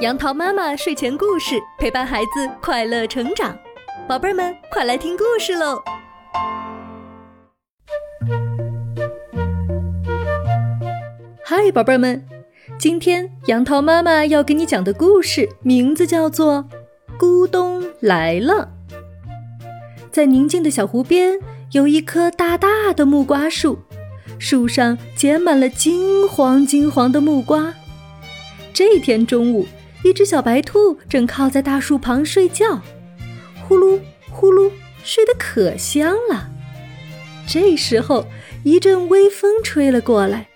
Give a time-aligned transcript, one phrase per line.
[0.00, 3.58] 杨桃妈妈睡前故事陪伴孩子快乐成长，
[4.08, 5.82] 宝贝儿们快来听故事喽！
[11.42, 12.24] 嗨，宝贝儿们，
[12.78, 16.64] 今天杨桃妈妈要给你讲的故事名字叫做
[17.18, 18.68] 《咕咚来了》。
[20.12, 21.40] 在宁静的小湖边，
[21.72, 23.76] 有一棵大大的木瓜树，
[24.38, 27.74] 树上结满了金黄金黄的木瓜。
[28.72, 29.66] 这天中午，
[30.04, 32.80] 一只小白兔正靠在大树旁睡觉，
[33.66, 34.70] 呼噜呼噜
[35.02, 36.48] 睡得可香了。
[37.46, 38.26] 这时候，
[38.64, 40.48] 一阵微风吹了过来，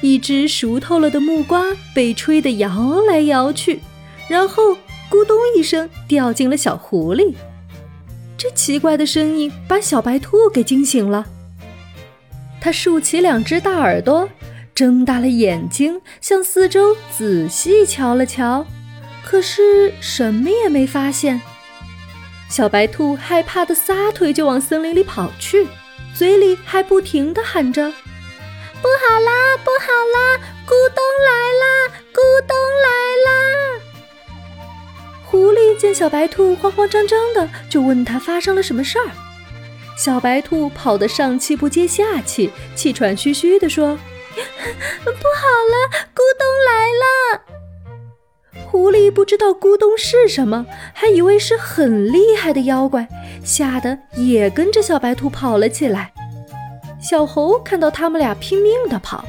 [0.00, 3.80] 一只熟透了的木瓜被吹得摇来摇去，
[4.28, 4.72] 然后
[5.10, 7.34] 咕咚一声掉进了小湖里。
[8.36, 11.24] 这奇怪的声音把小白兔给惊醒了，
[12.60, 14.28] 它竖起两只大耳朵。
[14.74, 18.66] 睁大了眼睛，向四周仔细瞧了瞧，
[19.24, 21.40] 可是什么也没发现。
[22.48, 25.66] 小白兔害怕的撒腿就往森林里跑去，
[26.14, 27.90] 嘴里还不停的喊着
[28.80, 31.66] ：“不好啦，不好啦，咕咚来啦，
[32.12, 32.88] 咕咚来
[33.24, 33.80] 啦！”
[35.26, 39.10] 狐狸见小白兔慌慌张张的，就问他发生了什么事儿。
[39.96, 43.98] 小白兔跑得上气不接下气，气喘吁吁地说。
[45.04, 45.46] 不好
[49.04, 49.10] 了！
[49.10, 53.06] 狐狸不知道咕咚是什么，还以为是很厉害的妖怪，
[53.44, 56.12] 吓得也跟着小白兔跑了起来。
[57.00, 59.24] 小猴看到他们俩拼命地跑，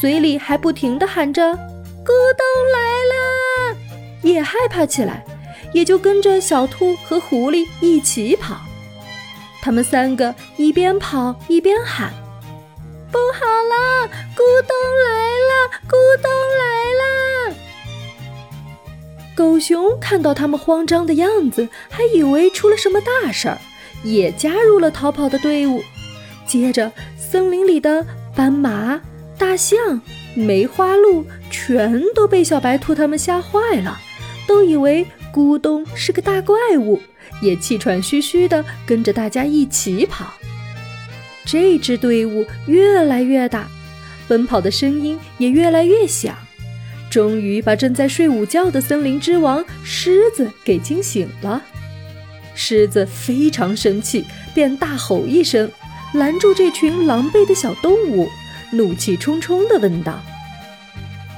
[0.00, 1.42] 嘴里还不停地喊着
[2.04, 2.78] “咕咚来
[3.12, 3.76] 了”，
[4.22, 5.24] 也害怕起来，
[5.72, 8.56] 也就跟着小兔和狐狸一起跑。
[9.60, 12.10] 他们三个一边跑一边喊。
[13.12, 15.27] 不好了，咕咚来
[19.60, 23.58] 熊看到他们慌张的样子，还以为出了什么大事儿，
[24.02, 25.82] 也加入了逃跑的队伍。
[26.46, 29.00] 接着，森林里的斑马、
[29.36, 30.00] 大象、
[30.34, 33.98] 梅花鹿全都被小白兔他们吓坏了，
[34.46, 37.00] 都以为咕咚是个大怪物，
[37.42, 40.32] 也气喘吁吁地跟着大家一起跑。
[41.44, 43.68] 这支队伍越来越大，
[44.26, 46.34] 奔跑的声音也越来越响，
[47.10, 51.62] 终于把正在睡午觉的森林之王狮子给惊醒了。
[52.54, 54.24] 狮子非常生气，
[54.54, 55.70] 便大吼一声，
[56.14, 58.28] 拦住这群狼狈的小动物，
[58.72, 60.20] 怒气冲冲地问道：“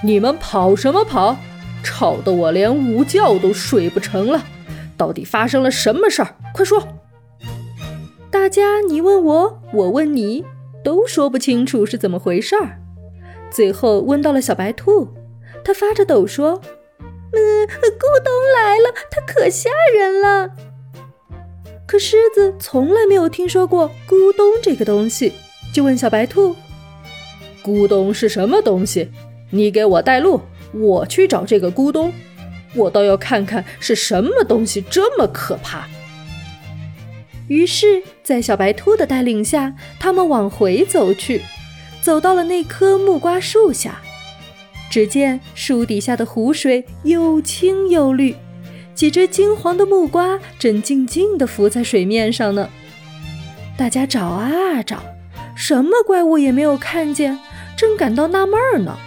[0.03, 1.36] 你们跑什么跑？
[1.82, 4.44] 吵得我连午觉都睡不成了！
[4.97, 6.37] 到底发生了什么事儿？
[6.52, 6.88] 快说！”
[8.31, 10.44] 大家你问我，我问你，
[10.82, 12.81] 都说不清楚是怎么回事儿。
[13.50, 15.08] 最后问到了小白兔，
[15.65, 16.60] 它发着抖说
[17.32, 20.50] ：“嗯，咕咚来了，它可吓人了。”
[21.87, 25.32] 可狮子从来没有听说过咕咚这个东西，
[25.72, 26.54] 就问小白兔
[27.65, 29.10] ：“咕咚是什么东西？
[29.50, 30.41] 你给我带路，
[30.72, 32.12] 我去找这个咕咚。
[32.76, 35.88] 我倒要看看是什么东西这么可怕。”
[37.49, 41.43] 于是，在小白兔的带领下，他们往回走去，
[42.00, 44.00] 走到了那棵木瓜树下。
[44.90, 48.34] 只见树底下的湖水又清又绿，
[48.94, 52.68] 几只金黄的木瓜正静静地浮在水面上呢。
[53.78, 55.02] 大家找啊找，
[55.54, 57.38] 什么怪物也没有看见，
[57.76, 58.98] 正感到纳闷呢。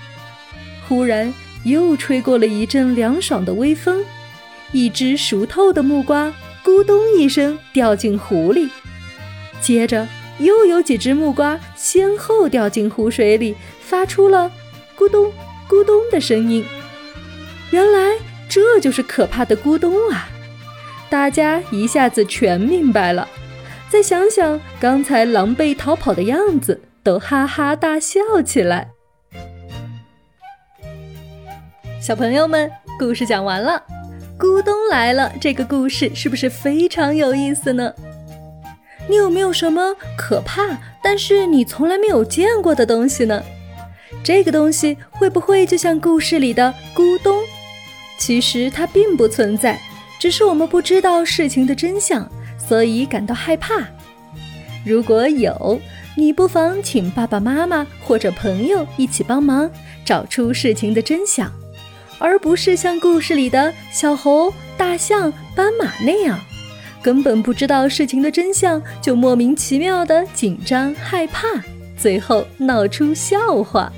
[0.88, 1.32] 忽然，
[1.66, 4.04] 又吹过了一阵凉爽的微风，
[4.72, 6.34] 一只熟透的木瓜。
[6.64, 8.70] 咕咚一声掉进湖里，
[9.60, 10.08] 接着
[10.40, 14.50] 又有几只木瓜先后掉进湖水里，发出了
[14.98, 15.30] 咕咚
[15.74, 16.64] 咕咚的声音。
[17.72, 18.16] 原来
[18.48, 20.30] 这就是可怕的咕咚啊！
[21.10, 23.28] 大家一下子全明白了。
[23.90, 28.92] 再想想刚才狼狈逃跑的样子，都哈哈大笑起来。
[32.00, 32.70] 小朋友们，
[33.00, 33.82] 故事讲完了。
[34.38, 35.34] 咕咚来了！
[35.42, 37.92] 这个故事是不是非常有意思呢？
[39.10, 43.44] 你有没有什么可怕但是你从来没有见过的东西呢？
[44.24, 47.38] 这个东西会不会就像故事里的咕咚？
[48.18, 49.78] 其实它并不存在，
[50.18, 52.26] 只是我们不知道事情的真相，
[52.58, 53.76] 所以感到害怕。
[54.86, 55.80] 如果有，
[56.16, 59.70] 你不妨请爸爸妈妈或者朋友一起帮忙
[60.06, 61.52] 找出事情的真相。
[62.20, 66.40] 而不是像故事里的小猴、大象、斑马那样，
[67.02, 71.48] 根本不知道事情的真相，就莫名其妙的紧张害怕，
[71.98, 73.92] 最后闹出笑话。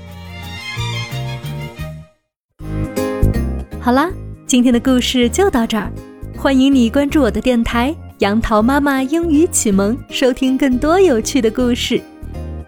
[3.86, 4.10] 好啦，
[4.48, 5.92] 今天的故事就到这儿，
[6.36, 12.02] 欢迎你关注我的电台“杨桃妈妈英语启蒙”，收听更多有趣的故事。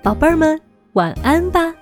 [0.01, 0.61] 宝贝儿们，
[0.93, 1.75] 晚安吧。